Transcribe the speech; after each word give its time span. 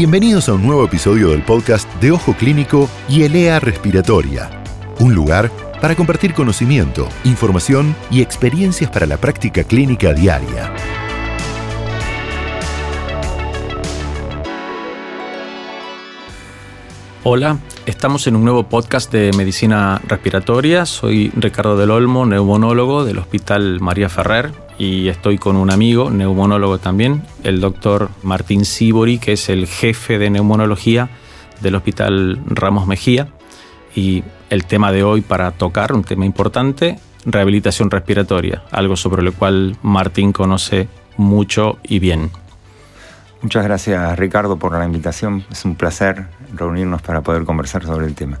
Bienvenidos 0.00 0.48
a 0.48 0.52
un 0.54 0.64
nuevo 0.64 0.84
episodio 0.84 1.30
del 1.30 1.42
podcast 1.42 1.92
de 1.94 2.12
Ojo 2.12 2.32
Clínico 2.34 2.88
y 3.08 3.24
Elea 3.24 3.58
Respiratoria, 3.58 4.48
un 5.00 5.12
lugar 5.12 5.50
para 5.80 5.96
compartir 5.96 6.34
conocimiento, 6.34 7.08
información 7.24 7.96
y 8.08 8.22
experiencias 8.22 8.92
para 8.92 9.06
la 9.06 9.16
práctica 9.16 9.64
clínica 9.64 10.14
diaria. 10.14 10.72
Hola, 17.24 17.58
estamos 17.84 18.28
en 18.28 18.36
un 18.36 18.44
nuevo 18.44 18.68
podcast 18.68 19.10
de 19.10 19.32
medicina 19.36 20.00
respiratoria. 20.06 20.86
Soy 20.86 21.32
Ricardo 21.34 21.76
del 21.76 21.90
Olmo, 21.90 22.24
neumonólogo 22.24 23.04
del 23.04 23.18
Hospital 23.18 23.80
María 23.80 24.08
Ferrer 24.08 24.67
y 24.78 25.08
estoy 25.08 25.38
con 25.38 25.56
un 25.56 25.70
amigo, 25.70 26.10
neumonólogo 26.10 26.78
también, 26.78 27.22
el 27.42 27.60
doctor 27.60 28.10
Martín 28.22 28.64
Sibori, 28.64 29.18
que 29.18 29.32
es 29.32 29.48
el 29.48 29.66
jefe 29.66 30.18
de 30.18 30.30
neumonología 30.30 31.10
del 31.60 31.74
Hospital 31.74 32.40
Ramos 32.46 32.86
Mejía. 32.86 33.28
Y 33.94 34.22
el 34.50 34.64
tema 34.64 34.92
de 34.92 35.02
hoy 35.02 35.20
para 35.20 35.50
tocar, 35.50 35.92
un 35.92 36.04
tema 36.04 36.24
importante, 36.24 36.98
rehabilitación 37.24 37.90
respiratoria, 37.90 38.62
algo 38.70 38.96
sobre 38.96 39.22
lo 39.22 39.32
cual 39.32 39.76
Martín 39.82 40.32
conoce 40.32 40.88
mucho 41.16 41.78
y 41.82 41.98
bien. 41.98 42.30
Muchas 43.42 43.64
gracias 43.64 44.16
Ricardo 44.18 44.58
por 44.58 44.76
la 44.76 44.84
invitación. 44.84 45.44
Es 45.50 45.64
un 45.64 45.74
placer 45.74 46.26
reunirnos 46.54 47.02
para 47.02 47.22
poder 47.22 47.44
conversar 47.44 47.84
sobre 47.84 48.06
el 48.06 48.14
tema. 48.14 48.38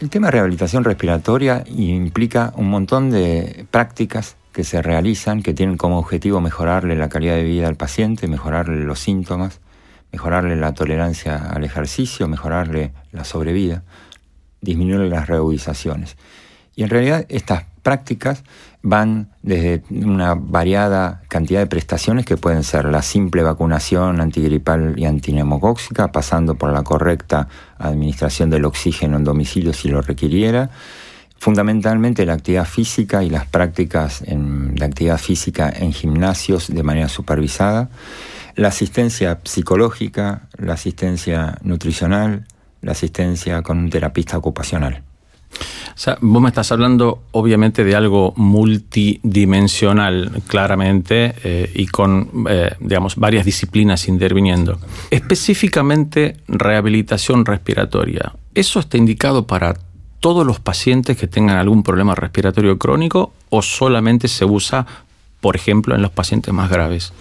El 0.00 0.10
tema 0.10 0.28
de 0.28 0.32
rehabilitación 0.32 0.84
respiratoria 0.84 1.62
implica 1.66 2.52
un 2.56 2.70
montón 2.70 3.10
de 3.10 3.66
prácticas 3.70 4.36
que 4.52 4.64
se 4.64 4.82
realizan 4.82 5.42
que 5.42 5.54
tienen 5.54 5.76
como 5.76 5.98
objetivo 5.98 6.40
mejorarle 6.40 6.94
la 6.96 7.08
calidad 7.08 7.34
de 7.34 7.44
vida 7.44 7.68
al 7.68 7.76
paciente, 7.76 8.28
mejorarle 8.28 8.84
los 8.84 9.00
síntomas, 9.00 9.60
mejorarle 10.12 10.56
la 10.56 10.74
tolerancia 10.74 11.36
al 11.36 11.64
ejercicio, 11.64 12.28
mejorarle 12.28 12.92
la 13.12 13.24
sobrevida, 13.24 13.82
disminuirle 14.60 15.08
las 15.08 15.26
reubizaciones. 15.26 16.16
Y 16.74 16.82
en 16.82 16.90
realidad 16.90 17.26
estas 17.28 17.64
prácticas 17.82 18.44
van 18.82 19.30
desde 19.42 19.82
una 19.90 20.34
variada 20.34 21.22
cantidad 21.28 21.60
de 21.60 21.66
prestaciones 21.66 22.24
que 22.24 22.36
pueden 22.36 22.62
ser 22.62 22.86
la 22.86 23.02
simple 23.02 23.42
vacunación 23.42 24.20
antigripal 24.20 24.98
y 24.98 25.04
antinemocóxica, 25.04 26.12
pasando 26.12 26.54
por 26.54 26.72
la 26.72 26.82
correcta 26.82 27.48
administración 27.78 28.50
del 28.50 28.64
oxígeno 28.64 29.16
en 29.16 29.24
domicilio 29.24 29.72
si 29.72 29.88
lo 29.88 30.02
requiriera, 30.02 30.70
fundamentalmente 31.42 32.24
la 32.24 32.34
actividad 32.34 32.68
física 32.68 33.24
y 33.24 33.28
las 33.28 33.46
prácticas 33.46 34.22
de 34.24 34.84
actividad 34.84 35.18
física 35.18 35.72
en 35.74 35.92
gimnasios 35.92 36.68
de 36.68 36.84
manera 36.84 37.08
supervisada, 37.08 37.90
la 38.54 38.68
asistencia 38.68 39.40
psicológica, 39.42 40.42
la 40.56 40.74
asistencia 40.74 41.58
nutricional, 41.64 42.46
la 42.80 42.92
asistencia 42.92 43.60
con 43.62 43.78
un 43.78 43.90
terapista 43.90 44.38
ocupacional. 44.38 45.02
O 45.52 45.98
sea, 45.98 46.16
vos 46.20 46.40
me 46.40 46.48
estás 46.48 46.70
hablando 46.70 47.24
obviamente 47.32 47.82
de 47.82 47.96
algo 47.96 48.34
multidimensional, 48.36 50.42
claramente, 50.46 51.34
eh, 51.42 51.72
y 51.74 51.86
con, 51.86 52.44
eh, 52.48 52.76
digamos, 52.78 53.16
varias 53.16 53.44
disciplinas 53.44 54.06
interviniendo. 54.06 54.78
Específicamente, 55.10 56.36
rehabilitación 56.46 57.44
respiratoria. 57.44 58.32
¿Eso 58.54 58.78
está 58.78 58.96
indicado 58.96 59.48
para 59.48 59.74
todos 60.22 60.46
los 60.46 60.60
pacientes 60.60 61.16
que 61.16 61.26
tengan 61.26 61.56
algún 61.56 61.82
problema 61.82 62.14
respiratorio 62.14 62.78
crónico 62.78 63.32
o 63.50 63.60
solamente 63.60 64.28
se 64.28 64.44
usa, 64.44 64.86
por 65.40 65.56
ejemplo, 65.56 65.96
en 65.96 66.00
los 66.00 66.12
pacientes 66.12 66.54
más 66.54 66.70
graves? 66.70 67.12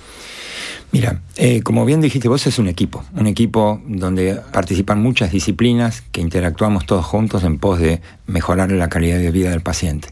Mira, 0.92 1.20
eh, 1.36 1.64
como 1.64 1.84
bien 1.84 2.00
dijiste 2.00 2.28
vos, 2.28 2.46
es 2.46 2.60
un 2.60 2.68
equipo, 2.68 3.04
un 3.16 3.26
equipo 3.26 3.82
donde 3.88 4.40
participan 4.54 5.02
muchas 5.02 5.32
disciplinas 5.32 6.04
que 6.12 6.22
interactuamos 6.22 6.86
todos 6.86 7.04
juntos 7.04 7.44
en 7.44 7.58
pos 7.58 7.80
de 7.80 8.02
mejorar 8.28 8.72
la 8.72 8.88
calidad 8.88 9.18
de 9.18 9.32
vida 9.32 9.50
del 9.50 9.62
paciente. 9.62 10.10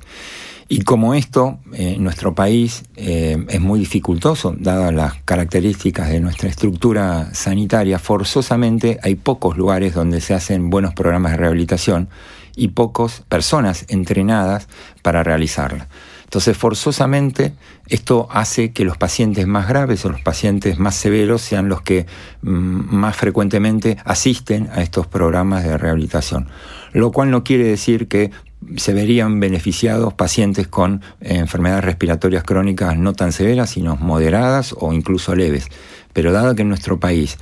Y 0.72 0.84
como 0.84 1.16
esto 1.16 1.58
eh, 1.74 1.96
en 1.98 2.04
nuestro 2.04 2.36
país 2.36 2.84
eh, 2.96 3.44
es 3.50 3.60
muy 3.60 3.80
dificultoso, 3.80 4.56
dadas 4.56 4.94
las 4.94 5.16
características 5.24 6.10
de 6.10 6.20
nuestra 6.20 6.48
estructura 6.48 7.34
sanitaria, 7.34 7.98
forzosamente 7.98 9.00
hay 9.02 9.16
pocos 9.16 9.58
lugares 9.58 9.96
donde 9.96 10.22
se 10.22 10.36
hacen 10.36 10.70
buenos 10.70 10.94
programas 10.94 11.32
de 11.32 11.40
rehabilitación 11.40 12.08
y 12.56 12.68
pocas 12.68 13.24
personas 13.28 13.86
entrenadas 13.88 14.68
para 15.02 15.24
realizarla. 15.24 15.88
Entonces, 16.26 16.56
forzosamente, 16.56 17.56
esto 17.88 18.28
hace 18.30 18.72
que 18.72 18.86
los 18.86 18.98
pacientes 18.98 19.48
más 19.48 19.68
graves 19.68 20.06
o 20.06 20.10
los 20.10 20.22
pacientes 20.22 20.78
más 20.78 20.94
severos 20.94 21.42
sean 21.42 21.70
los 21.70 21.82
que 21.82 22.06
mm, 22.44 22.96
más 22.96 23.18
frecuentemente 23.18 23.98
asisten 24.06 24.70
a 24.72 24.84
estos 24.84 25.08
programas 25.08 25.64
de 25.64 25.76
rehabilitación. 25.76 26.48
Lo 26.94 27.12
cual 27.12 27.32
no 27.32 27.44
quiere 27.44 27.64
decir 27.64 28.08
que 28.08 28.30
se 28.76 28.94
verían 28.94 29.40
beneficiados 29.40 30.14
pacientes 30.14 30.68
con 30.68 31.02
enfermedades 31.22 31.86
respiratorias 31.86 32.44
crónicas 32.44 32.98
no 32.98 33.14
tan 33.14 33.32
severas, 33.32 33.72
sino 33.72 33.96
moderadas 33.96 34.76
o 34.78 34.94
incluso 34.94 35.36
leves. 35.36 35.68
Pero 36.14 36.32
dado 36.32 36.56
que 36.56 36.64
en 36.64 36.70
nuestro 36.70 37.00
país 37.00 37.38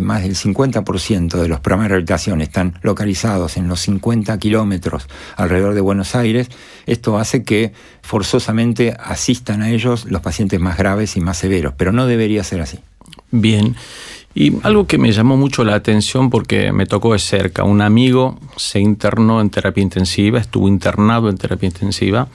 más 0.00 0.22
del 0.22 0.34
50% 0.34 1.40
de 1.40 1.48
los 1.48 1.60
programas 1.60 1.86
de 1.86 1.88
rehabilitación 1.88 2.40
están 2.40 2.78
localizados 2.82 3.56
en 3.56 3.68
los 3.68 3.80
50 3.80 4.38
kilómetros 4.38 5.08
alrededor 5.36 5.74
de 5.74 5.80
Buenos 5.80 6.14
Aires, 6.14 6.48
esto 6.86 7.18
hace 7.18 7.42
que 7.42 7.72
forzosamente 8.00 8.96
asistan 8.98 9.60
a 9.62 9.70
ellos 9.70 10.06
los 10.06 10.22
pacientes 10.22 10.60
más 10.60 10.78
graves 10.78 11.16
y 11.16 11.20
más 11.20 11.36
severos, 11.36 11.74
pero 11.76 11.92
no 11.92 12.06
debería 12.06 12.44
ser 12.44 12.62
así. 12.62 12.78
Bien. 13.30 13.76
Y 14.34 14.54
algo 14.62 14.86
que 14.86 14.98
me 14.98 15.12
llamó 15.12 15.36
mucho 15.36 15.64
la 15.64 15.74
atención 15.74 16.30
porque 16.30 16.72
me 16.72 16.86
tocó 16.86 17.12
de 17.12 17.18
cerca, 17.18 17.64
un 17.64 17.82
amigo 17.82 18.38
se 18.56 18.80
internó 18.80 19.40
en 19.40 19.50
terapia 19.50 19.82
intensiva, 19.82 20.38
estuvo 20.38 20.68
internado 20.68 21.28
en 21.28 21.36
terapia 21.36 21.66
intensiva 21.66 22.28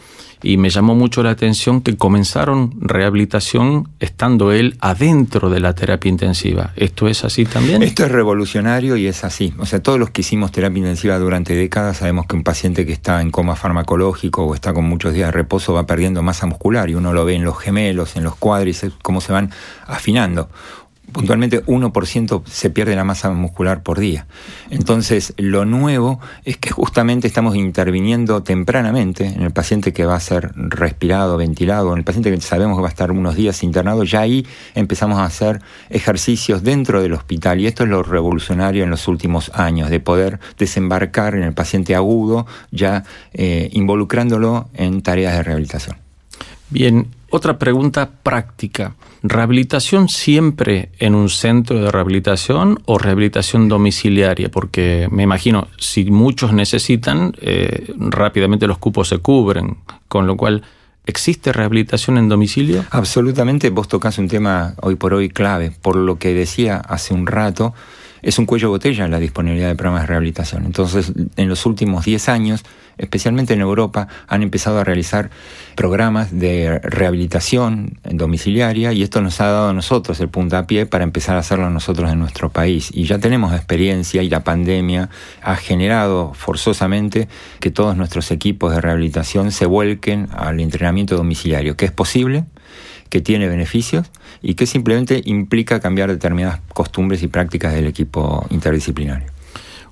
y 0.43 0.57
me 0.57 0.69
llamó 0.69 0.95
mucho 0.95 1.23
la 1.23 1.31
atención 1.31 1.81
que 1.81 1.97
comenzaron 1.97 2.75
rehabilitación 2.79 3.89
estando 3.99 4.51
él 4.51 4.77
adentro 4.81 5.49
de 5.49 5.59
la 5.59 5.73
terapia 5.73 6.09
intensiva. 6.09 6.73
¿Esto 6.75 7.07
es 7.07 7.23
así 7.23 7.45
también? 7.45 7.81
Esto 7.81 8.05
es 8.05 8.11
revolucionario 8.11 8.97
y 8.97 9.07
es 9.07 9.23
así. 9.23 9.53
O 9.57 9.65
sea, 9.65 9.81
todos 9.81 9.97
los 9.97 10.11
que 10.11 10.21
hicimos 10.21 10.51
terapia 10.51 10.79
intensiva 10.79 11.17
durante 11.17 11.55
décadas 11.55 11.97
sabemos 11.97 12.27
que 12.27 12.35
un 12.35 12.43
paciente 12.43 12.85
que 12.85 12.93
está 12.93 13.21
en 13.21 13.31
coma 13.31 13.55
farmacológico 13.55 14.43
o 14.43 14.53
está 14.53 14.73
con 14.73 14.85
muchos 14.85 15.13
días 15.13 15.29
de 15.29 15.31
reposo 15.31 15.73
va 15.73 15.87
perdiendo 15.87 16.21
masa 16.21 16.45
muscular 16.45 16.89
y 16.89 16.95
uno 16.95 17.13
lo 17.13 17.25
ve 17.25 17.35
en 17.35 17.43
los 17.43 17.57
gemelos, 17.57 18.15
en 18.15 18.23
los 18.23 18.35
cuádriceps, 18.35 18.95
cómo 19.01 19.21
se 19.21 19.33
van 19.33 19.51
afinando 19.87 20.49
puntualmente 21.17 21.65
1% 21.65 22.43
se 22.45 22.69
pierde 22.69 22.95
la 22.95 23.03
masa 23.03 23.31
muscular 23.31 23.81
por 23.81 23.97
día. 23.97 24.27
Entonces, 24.69 25.33
lo 25.37 25.65
nuevo 25.65 26.19
es 26.45 26.57
que 26.57 26.69
justamente 26.69 27.25
estamos 27.25 27.55
interviniendo 27.55 28.43
tempranamente 28.43 29.25
en 29.25 29.41
el 29.41 29.49
paciente 29.49 29.93
que 29.93 30.05
va 30.05 30.15
a 30.15 30.19
ser 30.19 30.51
respirado, 30.55 31.35
ventilado, 31.37 31.91
en 31.91 31.97
el 31.97 32.03
paciente 32.03 32.29
que 32.29 32.39
sabemos 32.39 32.77
que 32.77 32.83
va 32.83 32.89
a 32.89 32.91
estar 32.91 33.11
unos 33.11 33.35
días 33.35 33.63
internado, 33.63 34.03
ya 34.03 34.19
ahí 34.19 34.45
empezamos 34.75 35.17
a 35.17 35.25
hacer 35.25 35.59
ejercicios 35.89 36.61
dentro 36.61 37.01
del 37.01 37.13
hospital 37.13 37.61
y 37.61 37.65
esto 37.65 37.83
es 37.83 37.89
lo 37.89 38.03
revolucionario 38.03 38.83
en 38.83 38.91
los 38.91 39.07
últimos 39.07 39.49
años, 39.55 39.89
de 39.89 39.99
poder 39.99 40.39
desembarcar 40.59 41.33
en 41.33 41.41
el 41.41 41.53
paciente 41.53 41.95
agudo 41.95 42.45
ya 42.69 43.05
eh, 43.33 43.69
involucrándolo 43.71 44.69
en 44.75 45.01
tareas 45.01 45.35
de 45.35 45.41
rehabilitación. 45.41 45.97
Bien, 46.69 47.07
otra 47.29 47.57
pregunta 47.59 48.09
práctica. 48.23 48.95
¿Rehabilitación 49.23 50.09
siempre 50.09 50.89
en 50.99 51.15
un 51.15 51.29
centro 51.29 51.81
de 51.81 51.91
rehabilitación 51.91 52.79
o 52.85 52.97
rehabilitación 52.97 53.67
domiciliaria? 53.67 54.49
Porque 54.49 55.07
me 55.11 55.23
imagino, 55.23 55.67
si 55.77 56.05
muchos 56.05 56.53
necesitan, 56.53 57.33
eh, 57.41 57.93
rápidamente 57.97 58.67
los 58.67 58.77
cupos 58.77 59.09
se 59.09 59.19
cubren, 59.19 59.77
con 60.07 60.27
lo 60.27 60.37
cual... 60.37 60.63
¿Existe 61.09 61.53
rehabilitación 61.53 62.17
en 62.17 62.27
domicilio? 62.27 62.83
Absolutamente, 62.91 63.69
vos 63.69 63.87
tocas 63.87 64.17
un 64.17 64.27
tema 64.27 64.75
hoy 64.81 64.95
por 64.95 65.13
hoy 65.13 65.29
clave. 65.29 65.71
Por 65.81 65.95
lo 65.95 66.19
que 66.19 66.33
decía 66.33 66.75
hace 66.75 67.13
un 67.13 67.25
rato, 67.25 67.73
es 68.21 68.37
un 68.39 68.45
cuello 68.45 68.69
botella 68.69 69.07
la 69.07 69.17
disponibilidad 69.17 69.69
de 69.69 69.75
programas 69.75 70.03
de 70.03 70.07
rehabilitación. 70.07 70.65
Entonces, 70.65 71.13
en 71.37 71.47
los 71.47 71.65
últimos 71.65 72.03
10 72.03 72.27
años, 72.27 72.65
especialmente 72.97 73.53
en 73.53 73.61
Europa, 73.61 74.07
han 74.27 74.43
empezado 74.43 74.79
a 74.79 74.83
realizar 74.83 75.29
programas 75.75 76.37
de 76.37 76.79
rehabilitación 76.79 77.99
domiciliaria 78.03 78.93
y 78.93 79.03
esto 79.03 79.21
nos 79.21 79.39
ha 79.41 79.47
dado 79.47 79.69
a 79.69 79.73
nosotros 79.73 80.19
el 80.19 80.29
puntapié 80.29 80.85
para 80.85 81.03
empezar 81.03 81.35
a 81.35 81.39
hacerlo 81.39 81.69
nosotros 81.69 82.11
en 82.11 82.19
nuestro 82.19 82.49
país. 82.49 82.89
Y 82.93 83.05
ya 83.05 83.19
tenemos 83.19 83.53
experiencia 83.53 84.23
y 84.23 84.29
la 84.29 84.43
pandemia 84.43 85.09
ha 85.41 85.55
generado 85.55 86.33
forzosamente 86.33 87.27
que 87.59 87.71
todos 87.71 87.95
nuestros 87.95 88.31
equipos 88.31 88.73
de 88.73 88.81
rehabilitación 88.81 89.51
se 89.51 89.65
vuelquen 89.65 90.27
al 90.35 90.59
entrenamiento 90.59 91.15
domiciliario, 91.15 91.75
que 91.75 91.85
es 91.85 91.91
posible, 91.91 92.45
que 93.09 93.21
tiene 93.21 93.47
beneficios 93.47 94.11
y 94.41 94.55
que 94.55 94.65
simplemente 94.65 95.21
implica 95.25 95.79
cambiar 95.79 96.09
determinadas 96.09 96.59
costumbres 96.73 97.23
y 97.23 97.27
prácticas 97.27 97.73
del 97.73 97.87
equipo 97.87 98.45
interdisciplinario. 98.49 99.27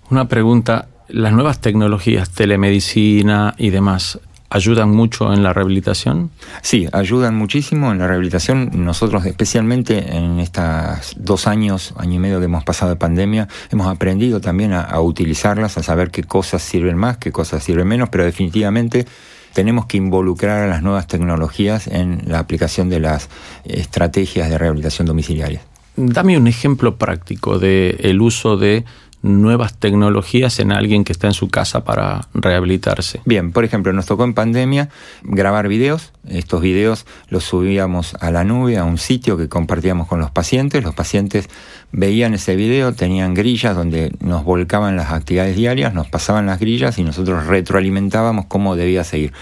Una 0.09 0.27
pregunta, 0.27 0.87
las 1.07 1.33
nuevas 1.33 1.59
tecnologías, 1.59 2.29
telemedicina 2.31 3.53
y 3.57 3.69
demás, 3.69 4.19
ayudan 4.49 4.89
mucho 4.91 5.33
en 5.33 5.43
la 5.43 5.53
rehabilitación? 5.53 6.31
Sí, 6.61 6.87
ayudan 6.91 7.35
muchísimo 7.35 7.91
en 7.91 7.99
la 7.99 8.07
rehabilitación. 8.07 8.71
Nosotros, 8.73 9.25
especialmente 9.25 10.15
en 10.15 10.39
estos 10.39 11.15
dos 11.17 11.47
años, 11.47 11.93
año 11.97 12.15
y 12.15 12.19
medio 12.19 12.39
que 12.39 12.45
hemos 12.45 12.63
pasado 12.63 12.91
de 12.91 12.97
pandemia, 12.97 13.47
hemos 13.71 13.87
aprendido 13.87 14.39
también 14.39 14.73
a, 14.73 14.99
utilizarlas, 15.01 15.77
a 15.77 15.83
saber 15.83 16.11
qué 16.11 16.23
cosas 16.23 16.61
sirven 16.61 16.97
más, 16.97 17.17
qué 17.17 17.31
cosas 17.31 17.63
sirven 17.63 17.87
menos, 17.87 18.09
pero 18.09 18.23
definitivamente 18.23 19.05
tenemos 19.53 19.85
que 19.85 19.97
involucrar 19.97 20.63
a 20.63 20.67
las 20.67 20.81
nuevas 20.81 21.07
tecnologías 21.07 21.87
en 21.87 22.23
la 22.27 22.39
aplicación 22.39 22.89
de 22.89 22.99
las 22.99 23.29
estrategias 23.63 24.49
de 24.49 24.57
rehabilitación 24.57 25.07
domiciliaria. 25.07 25.61
Dame 25.97 26.37
un 26.37 26.47
ejemplo 26.47 26.97
práctico 26.97 27.57
del 27.57 27.95
el 27.99 28.21
uso 28.21 28.57
de 28.57 28.83
nuevas 29.25 29.77
tecnologías 29.79 30.59
en 30.59 30.71
alguien 30.71 31.03
que 31.03 31.11
está 31.11 31.25
en 31.27 31.33
su 31.33 31.49
casa 31.49 31.83
para 31.83 32.27
rehabilitarse? 32.33 33.21
Bien, 33.25 33.51
por 33.51 33.65
ejemplo, 33.65 33.91
nos 33.91 34.05
tocó 34.05 34.23
en 34.23 34.33
pandemia 34.33 34.89
grabar 35.23 35.67
videos. 35.67 36.13
Estos 36.27 36.61
videos 36.61 37.05
los 37.29 37.43
subíamos 37.43 38.15
a 38.19 38.29
la 38.29 38.43
nube, 38.43 38.77
a 38.77 38.83
un 38.83 38.97
sitio 38.99 39.35
que 39.35 39.49
compartíamos 39.49 40.07
con 40.07 40.19
los 40.19 40.29
pacientes. 40.29 40.83
Los 40.83 40.93
pacientes 40.93 41.49
veían 41.91 42.35
ese 42.35 42.55
video, 42.55 42.93
tenían 42.93 43.33
grillas 43.33 43.75
donde 43.75 44.13
nos 44.19 44.43
volcaban 44.43 44.95
las 44.95 45.11
actividades 45.11 45.55
diarias, 45.55 45.93
nos 45.93 46.07
pasaban 46.07 46.45
las 46.45 46.59
grillas 46.59 46.97
y 46.99 47.03
nosotros 47.03 47.47
retroalimentábamos 47.47 48.45
cómo 48.45 48.75
debía 48.75 49.03
seguir 49.03 49.33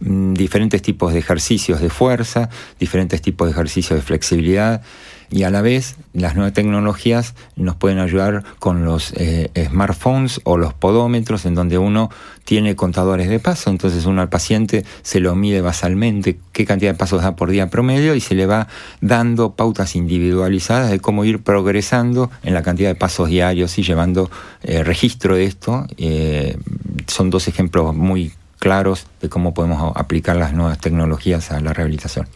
mm, 0.00 0.34
diferentes 0.34 0.82
tipos 0.82 1.12
de 1.12 1.18
ejercicios 1.18 1.80
de 1.80 1.90
fuerza, 1.90 2.48
diferentes 2.78 3.20
tipos 3.20 3.48
de 3.48 3.52
ejercicios 3.52 3.98
de 3.98 4.02
flexibilidad, 4.02 4.82
y 5.32 5.44
a 5.44 5.50
la 5.50 5.62
vez 5.62 5.96
las 6.12 6.34
nuevas 6.36 6.52
tecnologías 6.52 7.34
nos 7.56 7.74
pueden 7.74 7.98
ayudar 7.98 8.44
con 8.58 8.84
los 8.84 9.14
eh, 9.16 9.50
smartphones 9.68 10.40
o 10.44 10.58
los 10.58 10.74
podómetros 10.74 11.46
en 11.46 11.54
donde 11.54 11.78
uno 11.78 12.10
tiene 12.44 12.76
contadores 12.76 13.28
de 13.28 13.38
paso, 13.40 13.70
entonces 13.70 14.04
uno 14.04 14.20
al 14.20 14.28
paciente 14.28 14.84
se 15.02 15.20
lo 15.20 15.34
mide 15.34 15.62
basalmente 15.62 16.38
qué 16.52 16.66
cantidad 16.66 16.92
de 16.92 16.98
pasos 16.98 17.22
da 17.22 17.34
por 17.34 17.50
día 17.50 17.70
promedio 17.70 18.14
y 18.14 18.20
se 18.20 18.34
le 18.34 18.46
va 18.46 18.68
dando 19.00 19.52
pautas 19.52 19.96
individualizadas 19.96 20.90
de 20.90 21.00
cómo 21.00 21.24
ir 21.24 21.42
progresando 21.42 22.30
en 22.42 22.52
la 22.52 22.62
cantidad 22.62 22.90
de 22.90 22.94
pasos 22.94 23.28
diarios 23.28 23.78
y 23.78 23.82
llevando 23.82 24.30
eh, 24.62 24.84
registro 24.84 25.36
de 25.36 25.44
esto. 25.44 25.86
Eh, 25.96 26.58
son 27.06 27.30
dos 27.30 27.48
ejemplos 27.48 27.94
muy 27.94 28.32
claros 28.58 29.06
de 29.20 29.28
cómo 29.28 29.54
podemos 29.54 29.92
aplicar 29.96 30.36
las 30.36 30.52
nuevas 30.52 30.78
tecnologías 30.78 31.50
a 31.50 31.60
la 31.60 31.72
rehabilitación. 31.72 32.28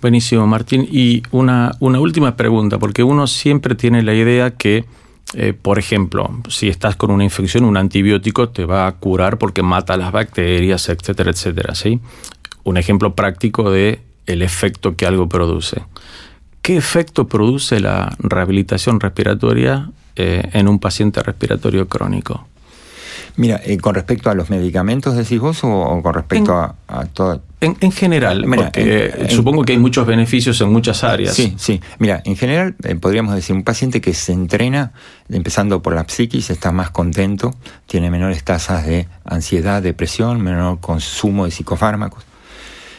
Buenísimo, 0.00 0.46
Martín. 0.46 0.86
Y 0.90 1.22
una, 1.32 1.72
una 1.80 1.98
última 1.98 2.36
pregunta, 2.36 2.78
porque 2.78 3.02
uno 3.02 3.26
siempre 3.26 3.74
tiene 3.74 4.02
la 4.02 4.14
idea 4.14 4.52
que, 4.52 4.84
eh, 5.34 5.52
por 5.54 5.78
ejemplo, 5.78 6.30
si 6.48 6.68
estás 6.68 6.94
con 6.94 7.10
una 7.10 7.24
infección, 7.24 7.64
un 7.64 7.76
antibiótico 7.76 8.48
te 8.48 8.64
va 8.64 8.86
a 8.86 8.92
curar 8.92 9.38
porque 9.38 9.62
mata 9.62 9.96
las 9.96 10.12
bacterias, 10.12 10.88
etcétera, 10.88 11.32
etcétera. 11.32 11.74
¿sí? 11.74 12.00
Un 12.62 12.76
ejemplo 12.76 13.14
práctico 13.16 13.70
de 13.70 14.00
el 14.26 14.42
efecto 14.42 14.94
que 14.94 15.04
algo 15.04 15.28
produce. 15.28 15.82
¿Qué 16.62 16.76
efecto 16.76 17.26
produce 17.26 17.80
la 17.80 18.14
rehabilitación 18.18 19.00
respiratoria 19.00 19.90
eh, 20.14 20.48
en 20.52 20.68
un 20.68 20.78
paciente 20.78 21.22
respiratorio 21.22 21.88
crónico? 21.88 22.46
Mira, 23.38 23.60
eh, 23.64 23.78
con 23.78 23.94
respecto 23.94 24.30
a 24.30 24.34
los 24.34 24.50
medicamentos, 24.50 25.16
decís 25.16 25.38
vos, 25.38 25.60
o, 25.62 26.02
con 26.02 26.12
respecto 26.12 26.54
a, 26.54 26.74
a 26.88 27.06
todo. 27.06 27.40
En, 27.60 27.92
general, 27.92 28.44
porque 28.44 29.26
supongo 29.30 29.62
que 29.64 29.72
hay 29.72 29.78
muchos 29.78 30.06
beneficios 30.06 30.60
en 30.60 30.72
muchas 30.72 31.04
áreas. 31.04 31.34
Sí, 31.34 31.54
sí. 31.56 31.80
Mira, 32.00 32.20
en 32.24 32.36
general 32.36 32.74
eh, 32.82 32.96
podríamos 32.96 33.34
decir, 33.34 33.54
un 33.54 33.62
paciente 33.62 34.00
que 34.00 34.12
se 34.12 34.32
entrena, 34.32 34.92
empezando 35.28 35.82
por 35.82 35.94
la 35.94 36.04
psiquis, 36.08 36.50
está 36.50 36.72
más 36.72 36.90
contento, 36.90 37.54
tiene 37.86 38.10
menores 38.10 38.42
tasas 38.42 38.84
de 38.86 39.06
ansiedad, 39.24 39.82
depresión, 39.82 40.40
menor 40.40 40.80
consumo 40.80 41.44
de 41.44 41.52
psicofármacos 41.52 42.27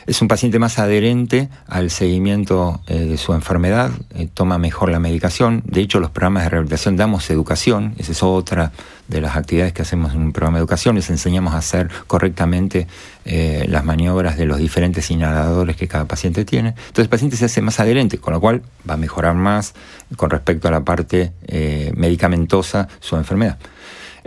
es 0.09 0.23
un 0.23 0.27
paciente 0.27 0.57
más 0.57 0.79
adherente 0.79 1.49
al 1.67 1.91
seguimiento 1.91 2.81
eh, 2.87 2.97
de 2.97 3.17
su 3.17 3.33
enfermedad, 3.33 3.91
eh, 4.15 4.27
toma 4.33 4.57
mejor 4.57 4.89
la 4.89 4.99
medicación. 4.99 5.61
De 5.65 5.81
hecho, 5.81 5.99
los 5.99 6.09
programas 6.09 6.43
de 6.43 6.49
rehabilitación 6.49 6.97
damos 6.97 7.29
educación, 7.29 7.93
esa 7.99 8.11
es 8.11 8.23
otra 8.23 8.71
de 9.07 9.21
las 9.21 9.35
actividades 9.35 9.71
que 9.71 9.83
hacemos 9.83 10.15
en 10.15 10.21
un 10.21 10.33
programa 10.33 10.57
de 10.57 10.61
educación, 10.61 10.95
les 10.95 11.11
enseñamos 11.11 11.53
a 11.53 11.57
hacer 11.57 11.89
correctamente 12.07 12.87
eh, 13.25 13.65
las 13.69 13.85
maniobras 13.85 14.35
de 14.35 14.45
los 14.45 14.57
diferentes 14.57 15.11
inhaladores 15.11 15.75
que 15.75 15.87
cada 15.87 16.05
paciente 16.05 16.43
tiene. 16.43 16.69
Entonces 16.69 17.03
el 17.03 17.09
paciente 17.09 17.37
se 17.37 17.45
hace 17.45 17.61
más 17.61 17.79
adherente, 17.79 18.17
con 18.17 18.33
lo 18.33 18.39
cual 18.39 18.63
va 18.89 18.95
a 18.95 18.97
mejorar 18.97 19.35
más 19.35 19.75
con 20.15 20.31
respecto 20.31 20.67
a 20.67 20.71
la 20.71 20.83
parte 20.83 21.33
medicamentosa 21.95 22.87
su 22.99 23.15
enfermedad 23.15 23.57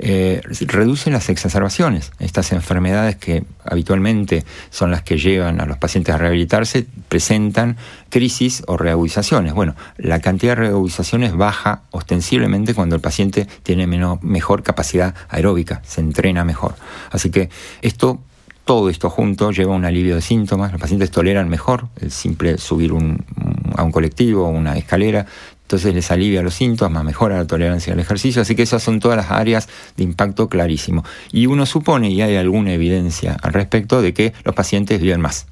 eh, 0.05 0.41
reducen 0.67 1.13
las 1.13 1.29
exacerbaciones. 1.29 2.11
Estas 2.19 2.51
enfermedades 2.51 3.15
que 3.15 3.45
habitualmente 3.65 4.45
son 4.69 4.91
las 4.91 5.03
que 5.03 5.17
llevan 5.17 5.61
a 5.61 5.67
los 5.67 5.79
pacientes 5.79 6.13
a 6.13 6.19
rehabilitarse 6.19 6.87
presentan 7.09 7.77
crisis 8.11 8.65
o 8.67 8.77
reagudizaciones. 8.77 9.55
Bueno, 9.55 9.77
la 9.99 10.21
cantidad 10.21 10.57
de 10.57 10.63
reagudizaciones 10.63 11.37
baja 11.37 11.83
ostensiblemente 11.93 12.75
cuando 12.75 12.97
el 12.97 13.01
paciente 13.01 13.47
tiene 13.63 13.87
mejor 13.87 14.65
capacidad 14.65 15.15
aeróbica, 15.29 15.81
se 15.85 16.01
entrena 16.01 16.45
mejor. 16.45 16.75
Así 17.13 17.31
que 17.31 17.49
esto 17.81 18.21
todo 18.65 18.89
esto 18.89 19.11
junto 19.11 19.51
lleva 19.51 19.75
a 19.75 19.77
un 19.77 19.85
alivio 19.85 20.15
de 20.15 20.23
síntomas, 20.23 20.71
los 20.71 20.81
pacientes 20.81 21.11
toleran 21.11 21.49
mejor 21.49 21.89
el 22.01 22.13
simple 22.13 22.59
subir 22.59 22.93
a 22.93 23.83
un 23.83 23.93
colectivo 23.93 24.47
o 24.47 24.51
una 24.51 24.77
escalera, 24.79 25.27
entonces 25.73 25.95
les 25.95 26.11
alivia 26.11 26.43
los 26.43 26.53
síntomas, 26.53 27.03
mejora 27.03 27.39
la 27.39 27.47
tolerancia 27.47 27.95
al 27.95 27.99
ejercicio, 27.99 28.43
así 28.43 28.55
que 28.55 28.61
esas 28.61 28.83
son 28.83 29.01
todas 29.01 29.17
las 29.17 29.31
áreas 29.31 29.71
de 29.97 30.05
impacto 30.05 30.47
clarísimo. 30.51 31.03
Y 31.33 31.47
uno 31.47 31.65
supone, 31.65 32.11
y 32.11 32.21
hay 32.21 32.37
alguna 32.37 32.75
evidencia 32.75 33.39
al 33.41 33.55
respecto, 33.55 34.03
de 34.03 34.13
que 34.13 34.35
los 34.45 34.55
pacientes 34.55 35.01
viven 35.01 35.23
más. 35.23 35.47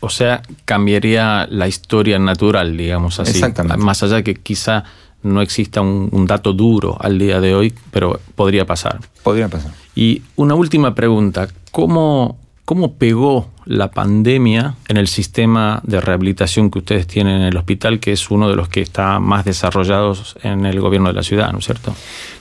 O 0.00 0.08
sea, 0.08 0.40
cambiaría 0.64 1.46
la 1.50 1.68
historia 1.68 2.18
natural, 2.18 2.78
digamos 2.78 3.20
así. 3.20 3.32
Exactamente. 3.32 3.84
Más 3.84 4.02
allá 4.02 4.16
de 4.16 4.24
que 4.24 4.36
quizá 4.36 4.84
no 5.22 5.42
exista 5.42 5.82
un, 5.82 6.08
un, 6.12 6.26
dato 6.26 6.54
duro 6.54 6.96
al 6.98 7.18
día 7.18 7.38
de 7.38 7.54
hoy, 7.54 7.74
pero 7.90 8.18
podría 8.36 8.64
pasar. 8.64 9.00
Podría 9.22 9.48
pasar. 9.48 9.72
Y 9.94 10.22
una 10.36 10.54
última 10.54 10.94
pregunta, 10.94 11.46
¿cómo, 11.72 12.38
cómo 12.64 12.94
pegó 12.94 13.50
la 13.68 13.90
pandemia 13.90 14.76
en 14.88 14.96
el 14.96 15.08
sistema 15.08 15.82
de 15.84 16.00
rehabilitación 16.00 16.70
que 16.70 16.78
ustedes 16.78 17.06
tienen 17.06 17.42
en 17.42 17.48
el 17.48 17.56
hospital, 17.58 18.00
que 18.00 18.12
es 18.12 18.30
uno 18.30 18.48
de 18.48 18.56
los 18.56 18.70
que 18.70 18.80
está 18.80 19.20
más 19.20 19.44
desarrollados 19.44 20.36
en 20.42 20.64
el 20.64 20.80
gobierno 20.80 21.08
de 21.08 21.14
la 21.14 21.22
ciudad, 21.22 21.52
¿no 21.52 21.58
es 21.58 21.66
cierto? 21.66 21.94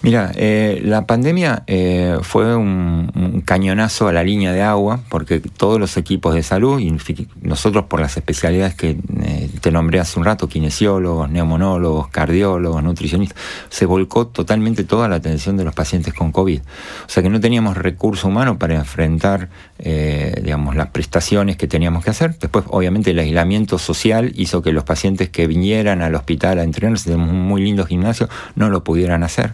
Mira, 0.04 0.32
eh, 0.36 0.82
la 0.86 1.06
pandemia 1.06 1.64
eh, 1.68 2.18
fue 2.22 2.56
un, 2.56 3.44
cañonazo 3.46 4.08
a 4.08 4.14
la 4.14 4.24
línea 4.24 4.54
de 4.54 4.62
agua, 4.62 5.02
porque 5.10 5.42
todos 5.42 5.80
los 5.82 5.98
equipos 5.98 6.34
de 6.34 6.44
salud, 6.44 6.80
y 6.80 6.96
nosotros 7.42 7.86
por 7.86 8.00
las 8.00 8.16
especialidades 8.16 8.76
que 8.76 8.98
eh, 9.24 9.50
te 9.60 9.72
nombré 9.72 10.00
hace 10.00 10.18
un 10.20 10.26
rato, 10.26 10.48
kinesiólogos, 10.48 11.30
neumonólogos, 11.30 12.08
cardiólogos, 12.08 12.82
nutricionistas, 12.84 13.38
se 13.68 13.86
volcó 13.86 14.28
totalmente 14.28 14.86
toda 14.86 15.10
la 15.10 15.18
atención 15.18 15.58
de 15.58 15.66
los 15.66 15.76
pacientes 15.76 16.14
con 16.14 16.32
COVID. 16.32 16.62
O 16.62 17.10
sea 17.10 17.22
que 17.22 17.30
no 17.30 17.42
teníamos 17.42 17.76
recurso 17.76 18.30
humano 18.30 18.58
para 18.58 18.76
enfrentar, 18.76 19.50
digamos, 19.78 20.76
las 20.76 20.88
prestaciones 20.88 21.17
que 21.58 21.68
teníamos 21.68 22.04
que 22.04 22.12
hacer. 22.12 22.38
Después, 22.40 22.66
obviamente, 22.70 23.12
el 23.12 23.20
aislamiento 23.20 23.78
social 23.80 24.32
hizo 24.36 24.62
que 24.62 24.72
los 24.72 24.84
pacientes 24.84 25.30
que 25.30 25.48
vinieran 25.48 26.02
al 26.02 26.16
hospital 26.16 26.60
a 26.60 26.64
entrenarse, 26.64 27.06
tenemos 27.10 27.30
un 27.30 27.42
muy 27.48 27.62
lindo 27.62 27.86
gimnasio, 27.86 28.30
no 28.56 28.70
lo 28.70 28.84
pudieran 28.84 29.24
hacer. 29.24 29.54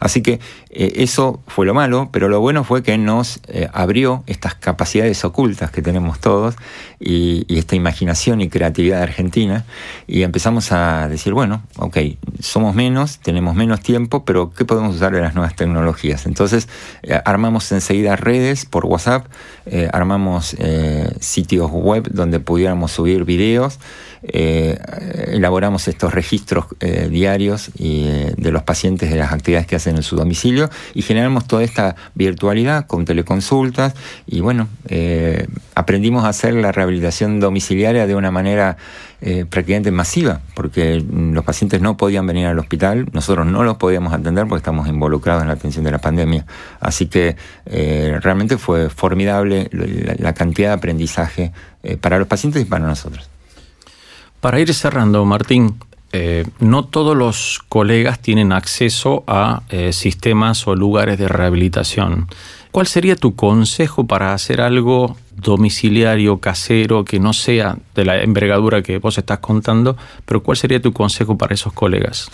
Así 0.00 0.22
que 0.22 0.40
eh, 0.74 0.94
eso 1.02 1.40
fue 1.46 1.66
lo 1.66 1.74
malo, 1.74 2.08
pero 2.10 2.28
lo 2.28 2.40
bueno 2.40 2.64
fue 2.64 2.82
que 2.82 2.96
nos 2.96 3.40
eh, 3.46 3.68
abrió 3.74 4.24
estas 4.26 4.54
capacidades 4.54 5.22
ocultas 5.24 5.70
que 5.70 5.82
tenemos 5.82 6.18
todos 6.18 6.56
y, 6.98 7.44
esta 7.58 7.76
imaginación 7.76 8.40
y 8.40 8.48
creatividad 8.48 9.02
argentina 9.02 9.64
y 10.06 10.22
empezamos 10.22 10.72
a 10.72 11.06
decir, 11.08 11.34
bueno, 11.34 11.62
ok, 11.76 11.98
somos 12.40 12.74
menos, 12.74 13.18
tenemos 13.18 13.54
menos 13.54 13.80
tiempo, 13.80 14.24
pero 14.24 14.50
¿qué 14.52 14.64
podemos 14.64 14.96
usar 14.96 15.12
de 15.12 15.20
las 15.20 15.34
nuevas 15.34 15.54
tecnologías? 15.54 16.26
Entonces 16.26 16.68
eh, 17.02 17.20
armamos 17.24 17.70
enseguida 17.70 18.16
redes 18.16 18.64
por 18.64 18.86
WhatsApp, 18.86 19.26
armamos 19.92 20.56
sitios 21.20 21.70
web 21.70 22.08
donde 22.10 22.40
pudiéramos 22.40 22.92
subir 22.92 23.24
videos, 23.24 23.78
elaboramos 24.22 25.88
estos 25.88 26.14
registros 26.14 26.66
diarios 27.10 27.70
de 27.76 28.50
los 28.52 28.62
pacientes 28.62 29.10
de 29.10 29.16
las 29.16 29.32
actividades 29.32 29.66
que 29.66 29.76
hacen 29.76 29.96
en 29.96 30.02
su 30.02 30.16
domicilio 30.16 30.70
y 30.94 31.02
generamos 31.02 31.46
toda 31.46 31.64
esta 31.64 31.96
virtualidad 32.14 32.86
con 32.86 33.04
teleconsultas 33.04 33.94
y 34.26 34.40
bueno, 34.40 34.68
eh, 34.88 35.46
aprendimos 35.74 36.24
a 36.24 36.28
hacer 36.28 36.54
la 36.54 36.72
rehabilitación 36.72 37.40
domiciliaria 37.40 38.06
de 38.06 38.14
una 38.14 38.30
manera 38.30 38.76
eh, 39.20 39.46
prácticamente 39.48 39.92
masiva, 39.92 40.40
porque 40.54 41.00
los 41.00 41.44
pacientes 41.44 41.80
no 41.80 41.96
podían 41.96 42.26
venir 42.26 42.46
al 42.46 42.58
hospital, 42.58 43.06
nosotros 43.12 43.46
no 43.46 43.62
los 43.62 43.76
podíamos 43.76 44.12
atender 44.12 44.46
porque 44.48 44.58
estamos 44.58 44.88
involucrados 44.88 45.42
en 45.42 45.48
la 45.48 45.54
atención 45.54 45.84
de 45.84 45.92
la 45.92 45.98
pandemia. 45.98 46.44
Así 46.80 47.06
que 47.06 47.36
eh, 47.66 48.18
realmente 48.20 48.58
fue 48.58 48.90
formidable 48.90 49.68
la, 49.70 50.32
cantidad 50.32 50.71
aprendizaje 50.72 51.52
para 52.00 52.18
los 52.18 52.28
pacientes 52.28 52.62
y 52.62 52.64
para 52.64 52.86
nosotros. 52.86 53.28
Para 54.40 54.58
ir 54.58 54.74
cerrando, 54.74 55.24
Martín, 55.24 55.76
eh, 56.14 56.44
no 56.58 56.84
todos 56.84 57.16
los 57.16 57.60
colegas 57.70 58.18
tienen 58.18 58.52
acceso 58.52 59.24
a 59.26 59.62
eh, 59.70 59.94
sistemas 59.94 60.66
o 60.66 60.74
lugares 60.74 61.18
de 61.18 61.26
rehabilitación. 61.26 62.28
¿Cuál 62.70 62.86
sería 62.86 63.16
tu 63.16 63.34
consejo 63.34 64.06
para 64.06 64.34
hacer 64.34 64.60
algo 64.60 65.16
domiciliario, 65.36 66.38
casero, 66.38 67.04
que 67.04 67.18
no 67.18 67.32
sea 67.32 67.78
de 67.94 68.04
la 68.04 68.22
envergadura 68.22 68.82
que 68.82 68.98
vos 68.98 69.16
estás 69.16 69.38
contando, 69.38 69.96
pero 70.26 70.42
¿cuál 70.42 70.56
sería 70.58 70.82
tu 70.82 70.92
consejo 70.92 71.38
para 71.38 71.54
esos 71.54 71.72
colegas? 71.72 72.30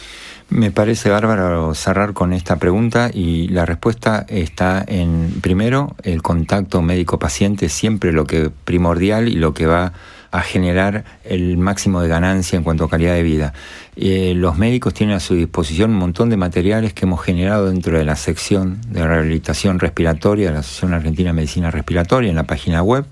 Me 0.51 0.71
parece 0.71 1.11
bárbaro 1.11 1.75
cerrar 1.75 2.15
con 2.15 2.33
esta 2.33 2.57
pregunta 2.57 3.11
y 3.13 3.49
la 3.49 3.67
respuesta 3.67 4.25
está 4.29 4.83
en, 4.87 5.41
primero, 5.43 5.95
el 6.05 6.23
contacto 6.23 6.81
médico-paciente, 6.81 7.69
siempre 7.69 8.13
lo 8.13 8.25
que 8.25 8.51
primordial 8.65 9.29
y 9.29 9.35
lo 9.35 9.53
que 9.53 9.67
va 9.67 9.93
a 10.31 10.41
generar 10.41 11.05
el 11.25 11.59
máximo 11.59 12.01
de 12.01 12.09
ganancia 12.09 12.57
en 12.57 12.63
cuanto 12.63 12.85
a 12.85 12.89
calidad 12.89 13.13
de 13.15 13.23
vida. 13.23 13.53
Eh, 13.97 14.33
los 14.35 14.57
médicos 14.57 14.95
tienen 14.95 15.17
a 15.17 15.21
su 15.21 15.35
disposición 15.35 15.91
un 15.91 15.99
montón 15.99 16.31
de 16.31 16.39
materiales 16.39 16.95
que 16.95 17.05
hemos 17.05 17.23
generado 17.23 17.69
dentro 17.69 17.99
de 17.99 18.07
la 18.07 18.17
sección 18.17 18.81
de 18.89 19.07
rehabilitación 19.07 19.79
respiratoria 19.79 20.49
de 20.49 20.55
la 20.55 20.61
Asociación 20.61 20.95
Argentina 20.95 21.29
de 21.29 21.35
Medicina 21.35 21.71
Respiratoria 21.71 22.31
en 22.31 22.37
la 22.37 22.45
página 22.45 22.83
web 22.83 23.05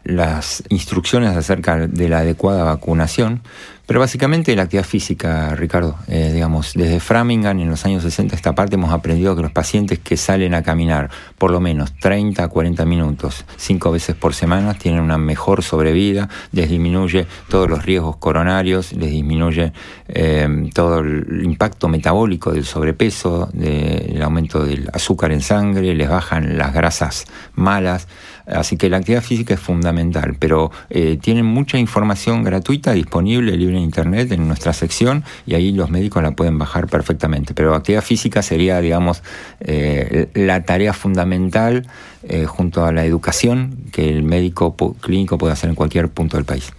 las 0.04 0.62
instrucciones 0.68 1.36
acerca 1.36 1.86
de 1.86 2.08
la 2.08 2.18
adecuada 2.18 2.64
vacunación, 2.64 3.42
pero 3.86 4.00
básicamente 4.00 4.56
la 4.56 4.62
actividad 4.62 4.86
física, 4.86 5.54
Ricardo, 5.56 5.96
eh, 6.08 6.30
digamos, 6.32 6.72
desde 6.72 7.00
Framingham 7.00 7.58
en 7.60 7.68
los 7.68 7.84
años 7.84 8.02
60 8.02 8.34
esta 8.34 8.54
parte 8.54 8.76
hemos 8.76 8.92
aprendido 8.92 9.36
que 9.36 9.42
los 9.42 9.50
pacientes 9.52 9.98
que 9.98 10.16
salen 10.16 10.54
a 10.54 10.62
caminar 10.62 11.10
por 11.36 11.50
lo 11.50 11.60
menos 11.60 11.92
30 11.98 12.44
a 12.44 12.48
40 12.48 12.86
minutos, 12.86 13.44
cinco 13.56 13.92
veces 13.92 14.16
por 14.16 14.32
semana, 14.32 14.72
tienen 14.72 15.02
una 15.02 15.18
mejor 15.18 15.62
sobrevida, 15.62 16.30
les 16.52 16.70
disminuye 16.70 17.26
todos 17.48 17.68
los 17.68 17.84
riesgos 17.84 18.16
coronarios, 18.16 18.94
les 18.94 19.10
disminuye 19.10 19.74
eh, 20.08 20.70
todo 20.72 21.00
el 21.00 21.42
impacto 21.44 21.88
metabólico 21.88 22.52
del 22.52 22.64
sobrepeso, 22.64 23.50
del 23.52 24.22
aumento 24.22 24.64
del 24.64 24.88
azúcar 24.94 25.30
en 25.30 25.42
sangre, 25.42 25.94
les 25.94 26.08
bajan 26.08 26.56
las 26.56 26.72
grasas 26.72 27.26
malas, 27.54 28.08
así 28.46 28.76
que 28.76 28.88
la 28.88 28.98
actividad 28.98 29.22
física 29.22 29.54
es 29.54 29.60
fundamental, 29.60 30.36
pero 30.38 30.70
eh, 30.90 31.18
tienen 31.20 31.46
mucha 31.46 31.78
información 31.78 32.42
gratuita 32.42 32.92
disponible, 32.92 33.56
libre 33.56 33.76
en 33.76 33.82
internet, 33.82 34.32
en 34.32 34.46
nuestra 34.46 34.72
sección, 34.72 35.24
y 35.46 35.54
ahí 35.54 35.72
los 35.72 35.90
médicos 35.90 36.22
la 36.22 36.32
pueden 36.32 36.58
bajar 36.58 36.88
perfectamente. 36.88 37.54
Pero 37.54 37.74
actividad 37.74 38.02
física 38.02 38.42
sería, 38.42 38.80
digamos, 38.80 39.22
eh, 39.60 40.28
la 40.34 40.64
tarea 40.64 40.92
fundamental 40.92 41.86
eh, 42.28 42.46
junto 42.46 42.84
a 42.84 42.92
la 42.92 43.04
educación 43.04 43.76
que 43.92 44.08
el 44.08 44.22
médico 44.22 44.74
clínico 45.00 45.38
puede 45.38 45.52
hacer 45.52 45.70
en 45.70 45.76
cualquier 45.76 46.08
punto 46.08 46.36
del 46.36 46.46
país. 46.46 46.72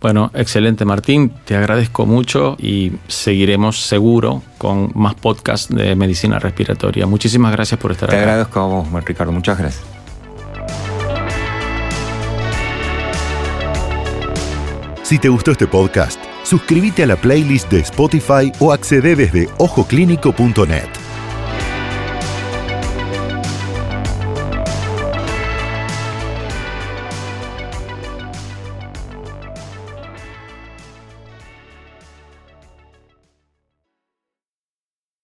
Bueno, 0.00 0.30
excelente 0.34 0.84
Martín, 0.84 1.32
te 1.46 1.56
agradezco 1.56 2.04
mucho 2.04 2.56
y 2.58 2.92
seguiremos 3.08 3.80
seguro 3.80 4.42
con 4.58 4.92
más 4.94 5.14
podcasts 5.14 5.74
de 5.74 5.96
medicina 5.96 6.38
respiratoria. 6.38 7.06
Muchísimas 7.06 7.52
gracias 7.52 7.80
por 7.80 7.92
estar 7.92 8.10
aquí. 8.10 8.16
Te 8.16 8.22
agradezco 8.22 8.60
a 8.60 8.66
vos, 8.66 9.04
Ricardo, 9.04 9.32
muchas 9.32 9.58
gracias. 9.58 9.95
Si 15.06 15.20
te 15.20 15.28
gustó 15.28 15.52
este 15.52 15.68
podcast, 15.68 16.20
suscríbete 16.42 17.04
a 17.04 17.06
la 17.06 17.14
playlist 17.14 17.70
de 17.70 17.78
Spotify 17.78 18.50
o 18.58 18.72
accede 18.72 19.14
desde 19.14 19.48
ojoclínico.net. 19.56 21.05